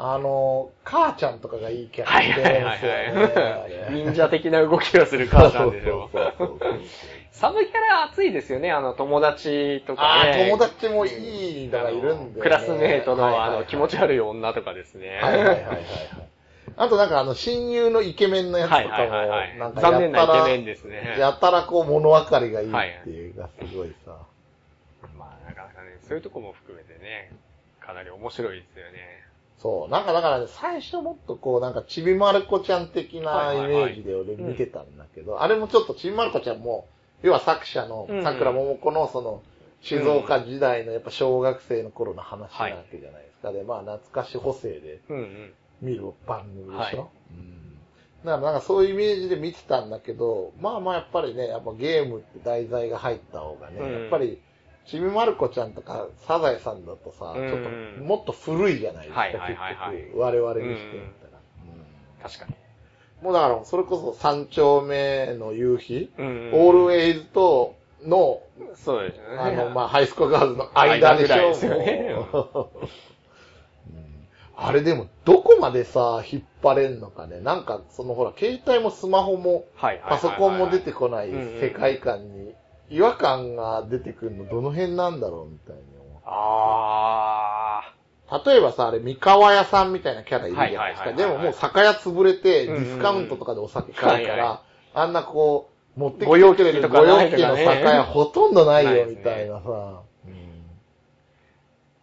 [0.00, 3.92] あの、母ちゃんとかがいいキャラはいはいはいはい。
[3.92, 6.08] 忍者的な動きをする母ちゃんでしょ。
[7.38, 10.32] サブキャラ熱いですよね、あの、友達とかね。
[10.32, 15.20] あ友達もいいのがいるんで、ね、クラスメイトの、あの、気持ち悪い女とかですね。
[15.22, 15.84] はいはいはいはい。
[16.76, 18.88] あとなんかあの、親友のイケメンのやつとかも、
[19.56, 21.14] なんか残念なイケメンですね。
[21.18, 24.16] やたらこう物分かりがいいっていうか、すごいさ。
[25.16, 27.30] まあ、なかなかね、そういうとこも含めてね、
[27.78, 29.22] かなり面白いですよね。
[29.58, 29.88] そう。
[29.92, 36.88] なんかだから、ね、最初もっとこう、なんかちびまる子ちゃん的なイメージで俺見てたんだけど、あれもちょっとちびまる子ちゃんも、
[37.22, 39.42] 要は作者の桜桃子のその、
[39.80, 43.52] 静岡時代のやっぱ小学生の頃の話なわけじゃないですか。
[43.52, 45.00] で、まあ懐かし補正で
[45.80, 47.10] 見る番組でしょ？
[48.24, 54.40] だからなんかそういうイメージで見てたんだけど、まあまあやっぱりね、やっぱゲームって題材が入った方がね、やっぱり
[54.86, 59.38] ちびまる子ちゃんとかサザエさんだとさ、ちょっともっと古いじゃないですか、結
[60.12, 60.20] 局。
[60.20, 62.28] 我々にしてみたら。
[62.28, 62.54] 確かに。
[63.22, 68.40] もうだから、それこそ三丁目の夕日、オールウェイズとの、
[68.74, 69.22] そうですね。
[69.38, 71.48] あの、まあ、ハイスコアガールズの間でしょ。
[71.48, 72.14] ですよね。
[74.60, 77.40] あれでも、どこまでさ、引っ張れんのかね。
[77.40, 79.66] なんか、そのほら、携帯もスマホも、
[80.08, 82.54] パソコンも出てこない世界観に
[82.90, 86.26] 違和感が出てくるのどの辺なんだろうみたいに思って。
[86.26, 87.97] ああ。
[88.44, 91.12] 例えばさ、あれ、三河屋さんみたいなキャラいるじゃないですか。
[91.12, 94.62] でももう酒屋潰れて、ディスカウントとかでお酒買うから、
[94.94, 100.02] あんなこう、持ってきてくれるご用気の酒屋ほとんどないよみたいなさ。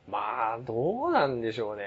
[0.07, 1.83] まあ、どうなんでしょうね。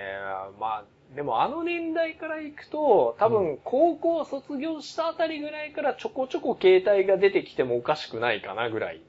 [0.61, 9.01] まあ、でもあの年代から行くと、多分高校卒業したあたりぐらいからちょこちょこ携帯が出てきてもおかしくないかなぐらい。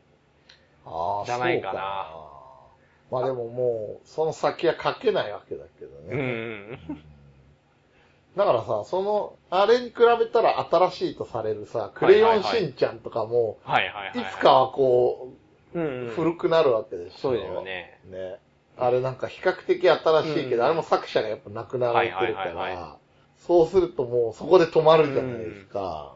[0.85, 2.28] ああ、じゃないかな。
[3.09, 6.77] かまあでももう、その先は書けないわけだけどね。
[6.89, 7.03] うん。
[8.35, 15.33] だからさ、その、あれに比べたら新しいとされるさ、クレヨンしんちゃんとかも、はいはいいつかはこ
[15.73, 15.79] う、
[16.15, 17.17] 古くなるわけでしょ。
[17.19, 17.99] そうだよね。
[18.05, 18.39] ね。
[18.77, 22.97] あれなんか比較的新しいけど、うん、あれも作者がやっぱ亡くなられてるから、
[23.37, 26.15] そうするともうそこで止まるじゃないですか。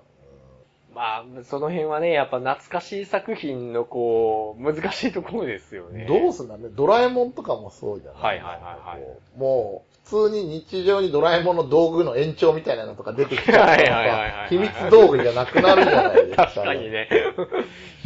[0.93, 6.06] うん、まあ、その辺はね、やっぱ懐かしい作品のこう、難しいところですよね。
[6.06, 6.69] どうすんだね。
[6.69, 9.39] ドラえもんとかもそうじゃないはいはいはい、はい。
[9.39, 16.45] もう、普通に日常にドラえもんの道具の延長みたいなのとか出てきたら 秘密道具じゃなくなるじゃないですか。
[16.47, 17.08] 確かにね。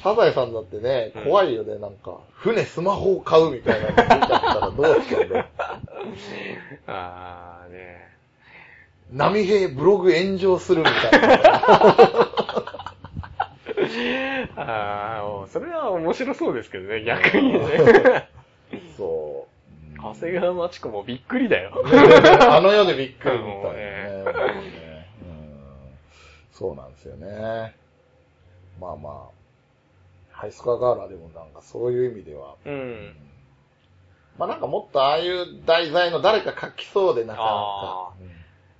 [0.03, 2.19] サザエさんだってね、怖いよね、なんか。
[2.33, 5.45] 船、スマホを買うみたいなの出ちゃったらどうしようね。
[6.85, 8.07] ああね。
[9.11, 12.31] 波平ブログ炎上するみたいな。
[14.55, 18.29] ああ、それは面白そうですけどね、逆にね。
[18.97, 19.47] そ
[19.95, 19.97] う。
[19.97, 21.71] 長谷川町子もびっくりだよ。
[22.49, 25.07] あの世でびっくりみたいなね。
[26.51, 27.75] そうなんですよね。
[28.79, 29.37] まあまあ。
[30.31, 32.55] ハイスコアガーラーでもなんかそういう意味では。
[32.65, 33.15] うん。
[34.37, 38.13] まあなんかもっとああいう題材の誰か書きそうでなかなか。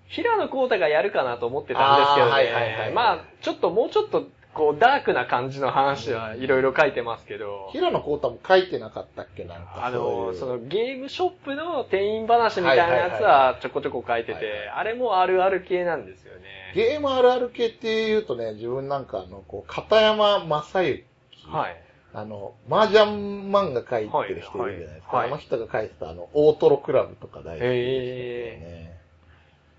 [0.07, 2.31] 平野幸太がやるかなと思ってたんですけどね。
[2.31, 7.69] はいはいはい、まあ、ちょっともうちょっと、こう、ダークな感じの話はいろいろ書いてますけど。
[7.71, 16.41] 平野幸太も書いてなかったっけなんかあの、そのゲームショップの店員話みたいなやつはちょこちょこ書いてて、あれもあるある系なんですよね。
[16.73, 21.03] ゲームあるある系って言うとね、自分なんかあの、こう、片山正幸
[21.51, 21.81] はい。
[22.13, 25.17] あの、麻雀漫画描いてる人いるじゃないですか。
[25.17, 28.97] はいはい、あの人が描いてたあの、大トロクラブとか大好きですね。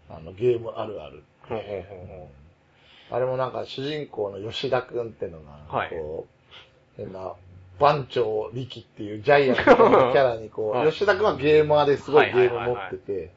[0.08, 1.24] あの、ゲームあるある。
[3.10, 6.26] あれもなんか主人公の吉田くんってのが、はい、こ
[6.98, 7.34] う、変な、
[7.78, 13.30] 番長力っていうジャイアントの キャラにこう、吉田くんはゲーマーですごいゲーム持ってて、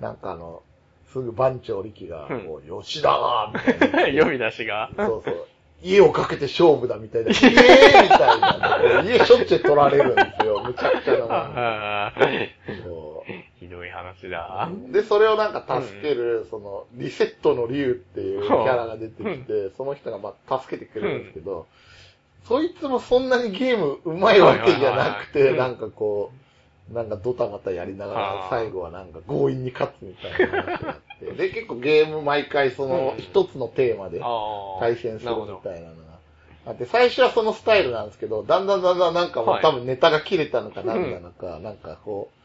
[0.00, 0.62] なんかあの、
[1.10, 4.20] すぐ番長力が、こう、吉田ーみたいな。
[4.20, 4.90] 読み出しが。
[4.96, 5.46] そうそう。
[5.82, 7.30] 家をかけて勝負だみたいな。
[7.30, 9.02] 家 みたいな。
[9.02, 10.62] 家しょっちゅう取られるんですよ。
[10.64, 11.28] むちゃくちゃなもん。
[14.92, 26.32] で、それをなんか助ける、うん、その、リセットの竜っていうキャラが出てきて、その人がまあ助けてくれるんですけど、うん、そいつもそんなにゲーム上手いわけじゃなくて、なんかこ
[26.90, 31.26] う、なんかドタバタやりながら、最後はなんか強引に勝つみたいな話があって。
[31.32, 34.20] で、結構ゲーム毎回その一つのテーマで
[34.80, 39.62] 対戦するみたいなのがで、最初はそのスタイルなんですけど、だんだんだんだんなんかもう、はい。
[39.62, 42.36] 多分ネタが切れたのかなんなのか、なんかこう、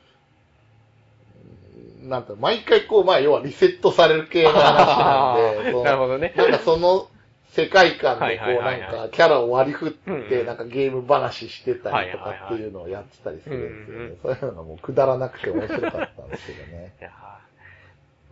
[2.04, 4.64] なんか毎回こう、まあ要はリセットされる系の話
[5.00, 6.34] なんで、 なるほどね。
[6.36, 7.08] なんかその
[7.50, 9.92] 世界観でこう、なんかキャラを割り振っ
[10.30, 14.16] て、なんかゲーム話してたりとかっていうのをやってたりするんですよね。
[14.22, 16.94] そういうのがもうくだらなくて面白かったんですけどね。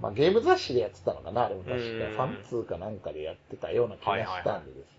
[0.01, 1.75] まあゲーム雑誌でやってたのかな、あれも確
[2.17, 2.25] か。
[2.25, 4.97] ンツーかなんかでやってたような気がしたんでです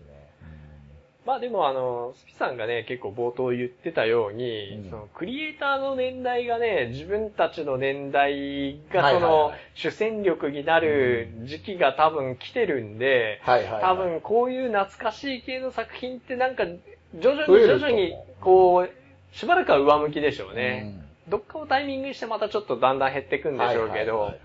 [1.25, 13.81] まあでもあの、スピさんがね、結構冒頭言ってたように、うんそのクリエイターの年代がね、自分たちの年代がその主戦力になる時期が多分来てるんで、はいはいはい。
[13.83, 20.81] 多分こういう懐かしい系の作品ってなんか、徐々に徐々に、こう、しばらくは上向きでしょううね。
[20.81, 24.39] んどっかをタイミングにしてまたちょっとだんだん減っていくんでしょうけどはいはいはいはい、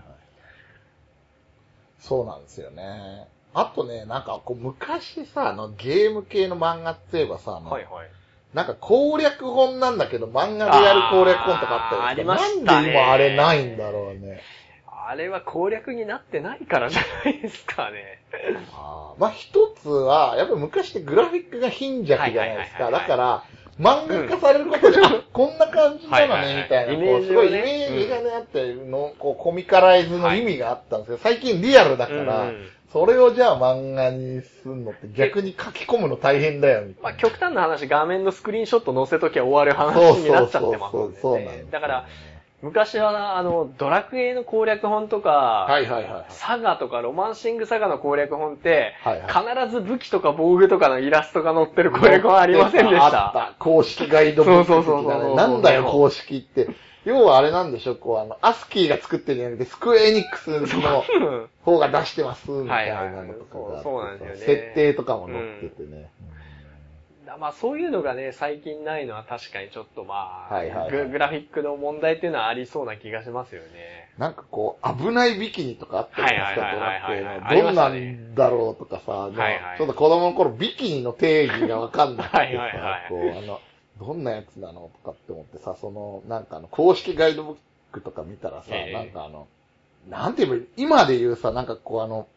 [1.99, 3.27] そうなんですよね。
[3.59, 8.09] あとね、なんかこう昔さ、あのゲーム系の漫画って言えばさ、あのはいはい。
[8.53, 14.41] なんか攻略本なんだけど漫画でやる攻略本とかあったりあーありましたねなんで今あれないんだろうね。
[15.09, 18.21] あれは攻略になってないからじゃないですかね。
[18.73, 22.83] あーまあ一つは、やっぱり昔ってグラフィックが貧弱じゃないですか。
[22.85, 23.43] はいはいはいはいだから、
[23.79, 32.51] 漫画化されることで、あ、 こんな感じなのはいはいはいね、みたいな、イメーこう、すごいイメージがね、あっての、こう、コミカライズの意味があったんですけど、最近リアルだから、
[32.91, 37.19] それをじゃあ漫画にすんのって逆に書き込むの大変だよ、みたまあ、いな。
[37.19, 41.17] 極端な話、画面のスクリーンショット載せときゃ終わる話になっちゃってますね。
[41.21, 42.07] そうなんですよねだから、、
[42.61, 45.29] 昔は、あの、ドラクエの攻略本とか、
[45.69, 46.25] はいはいはい。
[46.29, 53.27] サガとかロマンシングサガの攻略本って、はいは必ず武器とか防具とかのイラストが載ってる攻略本ありませんでした。
[53.27, 53.55] あった。
[53.59, 55.35] 公式ガイドブック的そうそうそうそう。
[55.35, 56.67] なんだよ、公式って。
[57.07, 63.13] 要はあれなんでしょ、こう、あの、アスキーが作ってるんじゃなくて、スクエニックスのう ん方が出してます、みたいはいはい。
[63.15, 64.37] はないのとかがあってそうなんですよね。
[64.59, 66.09] 設定とかも載っててね。
[67.25, 70.91] だまあそういうのがね、最近ないのは確かにちょっとまあ、はいはいはい。
[70.91, 74.09] ググラフィックの問題っていうのはありそうな気がしますよね。
[74.17, 83.05] なんかこう、危ないビキニとかあったりしたはいはいはいはいはいドラクエのどんなんだろうとかさ、はいはいちょっと子供の頃ビキニの定義がわかんなくてさ はいはいはい。
[83.09, 83.59] こう、あの、
[83.99, 87.55] どんなやつなのとかって思ってさ、その、なんかあの、公式ガイドブッ
[87.91, 88.93] クとか見たらさ、ええ。
[88.93, 89.47] なんかあの、
[90.09, 92.27] なんて言えばいい今で言うさ、なんかこうあの、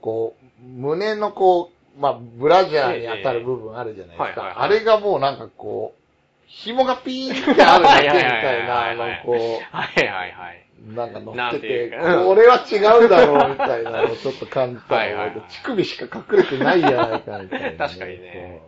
[0.00, 4.60] こう、胸のこう、まあ、ブラジャーに当たる部分あるじゃないですか。
[4.60, 6.00] あれがもうなんかこう、
[6.46, 10.64] 紐がピーンってあるだけみたいな、あの、こう、はいはいはい。
[10.86, 15.42] なんか乗っててこれは違うだろうみたいなのをちょっと感じたはいはいはい。
[15.48, 18.60] 乳首しか隠れてないじゃないかみたいな、 確かにね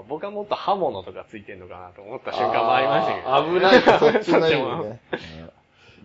[0.00, 5.00] あ、僕はもっと刃物とかついてんのかなと思った瞬間もありましたけど、危ないか、そっちの意味もね。
[5.12, 5.50] う ん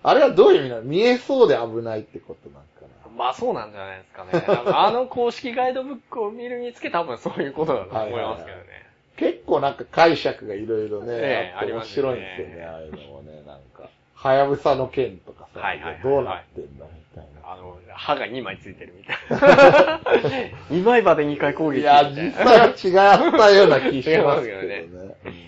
[0.08, 0.82] あれはどういう意味なの？
[0.84, 4.42] 見えそうで危ないってことなんかまあそうなんじゃないですかね。
[4.42, 8.64] かあの公式ガイドブックを見るにつけ多分そういうことだと思いますけどね。
[8.64, 9.20] な。
[9.32, 13.90] 結構なんか解釈がいろいろね、ええあって面白いんありますよねですよね、ああいうのもね、なんか。
[14.16, 17.52] はやぶさの剣とかさ、はいはいはいはいどうなってんだみたいな。
[17.52, 20.00] あの、歯が2枚ついてるみたいな。
[20.72, 24.82] 2枚刃で2回攻撃いや、みたい実な際は違ったような気しますけど違いね。
[24.82, 25.44] ますようん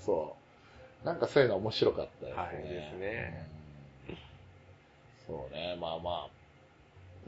[0.00, 0.36] そ
[1.04, 1.06] う。
[1.06, 2.42] なんかそういうの面白かったですね。
[2.42, 3.46] はいですね
[4.08, 4.18] うん
[5.26, 6.37] そうね、まあまあ。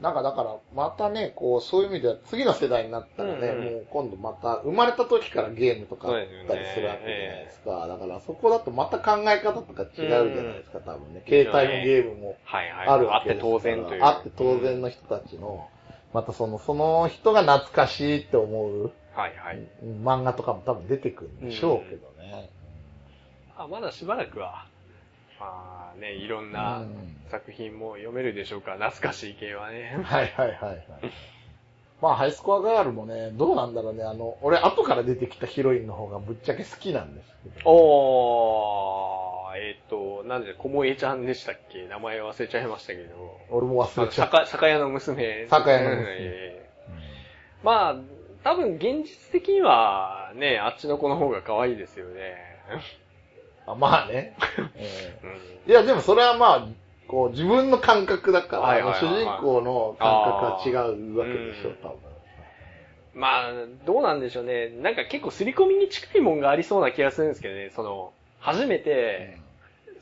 [0.01, 6.13] なんかだから、またね、こう、そういう意味では次の世代になったらね、うんうんもう今度また、生まれた時からゲームとかあっ
[6.47, 7.87] たりするわけじゃないですか。
[7.87, 11.23] だからそこだとまた考え方とか違うじゃないですか、多分ね。
[11.27, 12.87] 携帯のゲームもはいはい。
[12.87, 14.03] あるあってわけですから当然という。
[14.03, 15.69] あって当然の人たちの、
[16.13, 19.67] またその、その人が懐かしいって思う、はいはい。
[19.83, 22.49] うん漫画とかも多分出てくるんでしょうけどね。
[23.55, 24.65] あまだしばらくは、
[25.41, 29.97] まあね、いろんなうん作品も読めるでしょうから、懐かしい系はね。
[30.03, 30.83] はいはいはいはい。
[32.01, 34.03] まあ、ハイスコアガールもね、どうなんだろうね。
[34.03, 37.69] あの、俺、後から出てきたヒロインの方がぶっちゃけ好きなんですけど。
[37.69, 41.87] おー、えっ、と、なんで、こもえちゃんでしたっけ？
[41.87, 43.39] 名前忘れちゃいましたけど。
[43.49, 44.45] 俺も忘れちゃった。
[44.45, 45.47] 酒酒屋の娘。
[45.47, 46.61] 酒屋の娘
[47.63, 47.95] まあ、
[48.43, 52.35] 多分現実的にはね、あっちの子の方が可愛いですよね。
[53.65, 54.35] あまあね。
[55.67, 56.67] いや、でもそれはまあ、
[57.07, 61.97] こう、自分の感覚だから、はいはいはい主人公の感覚は違うわけでしょ、多分。
[63.13, 63.51] まあ、
[63.85, 64.69] どうなんでしょうね。
[64.69, 67.69] なんか結構刷り込みに近いもんがありそうな気がするんですけどね。
[67.75, 69.37] その、初めて、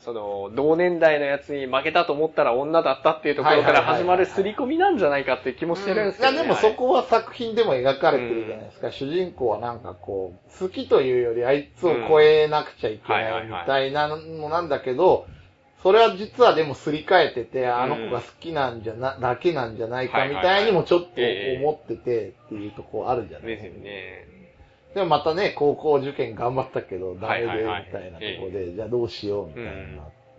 [0.00, 8.90] その、同年代のやつに負けたと思ったら女だったっていうところから始まる刷り込みなんじゃないかって気もしてるんですけど、ねいや、でもそこは作品でも描かれてるじゃないですか。
[8.90, 15.26] 主人公はなんかこう、好きというよりあいつを超えなくちゃいけないみたいなのなんだけど、
[15.82, 21.08] それは実はでもすり替えてて、あの子が好きなんじゃな、だけなんじゃないかみたいにもちょっと
[21.58, 24.39] 思っててっていうとこあるじゃないですよね。
[24.94, 27.52] でもまたね、高校受験頑張ったけど、ダメで、み
[27.92, 29.64] たいなとこで、じゃあどうしようみたい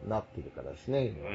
[0.05, 1.29] な、なってるからですね、今。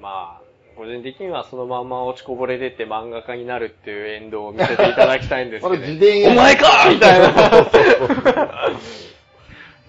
[0.00, 0.46] まあ、
[0.76, 7.32] 個人的にはそのまま落ちこぼれ出て漫画家になるっていうエンドを見せていただきたいんですけど、 自伝お前かみたいな。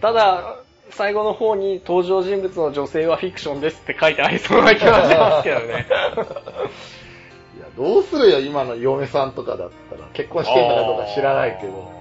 [0.01, 0.59] ただ、
[0.89, 5.86] 最後の方に登場人物の女性はフィクションですって書いてありそうな気はしますけどね。
[7.78, 10.07] どうするよ、今の嫁さんとかだったら。
[10.13, 11.91] 結婚してんだかどうか知らないけど。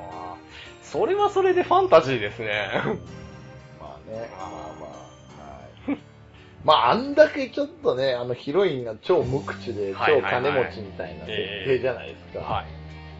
[0.82, 2.70] それはそれでファンタジーですね。
[3.78, 4.48] まあね、まあ
[4.80, 4.86] ま
[5.44, 5.98] あ、はい。
[6.64, 12.40] まあ、あんだけちょっとね、あのヒロインが超無口で、超金持ちみたいな設定じゃないですか。
[12.40, 12.66] はい。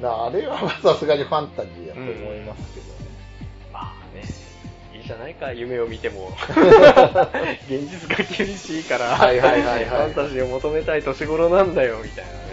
[0.02, 2.92] あれはさすがにファンタジーやと思いますけどね。
[3.66, 4.46] うん、まあね。
[5.06, 6.32] じゃないか、夢を見ても。
[7.68, 12.45] 現実が厳しいから、はいはいはいはい、 ファンタジーを求めたい年頃なんだよ、みたいなね。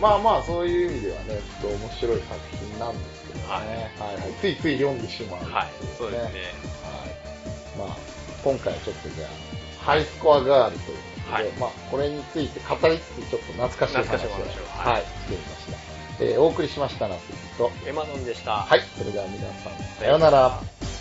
[0.00, 3.44] まあまあ、そういう意味ではね、ちょっと面白い作品なんですけどね。
[3.48, 6.40] はい、はいはい、ついつい読んでしまう、ね、はい、そうですね。
[6.82, 7.88] はい。
[7.88, 7.96] まあ、
[8.42, 14.30] 今回はちょっとじゃあ、ハイスコアガールということで、はい、まあ、これについて語りつつ、ちょっと懐かしい話を、
[14.68, 16.24] はい、してみました。
[16.24, 17.22] えー、お送りしましたなす
[17.58, 18.58] と、エマノンでした。
[18.58, 20.93] はい、それでは皆さん、さようなら。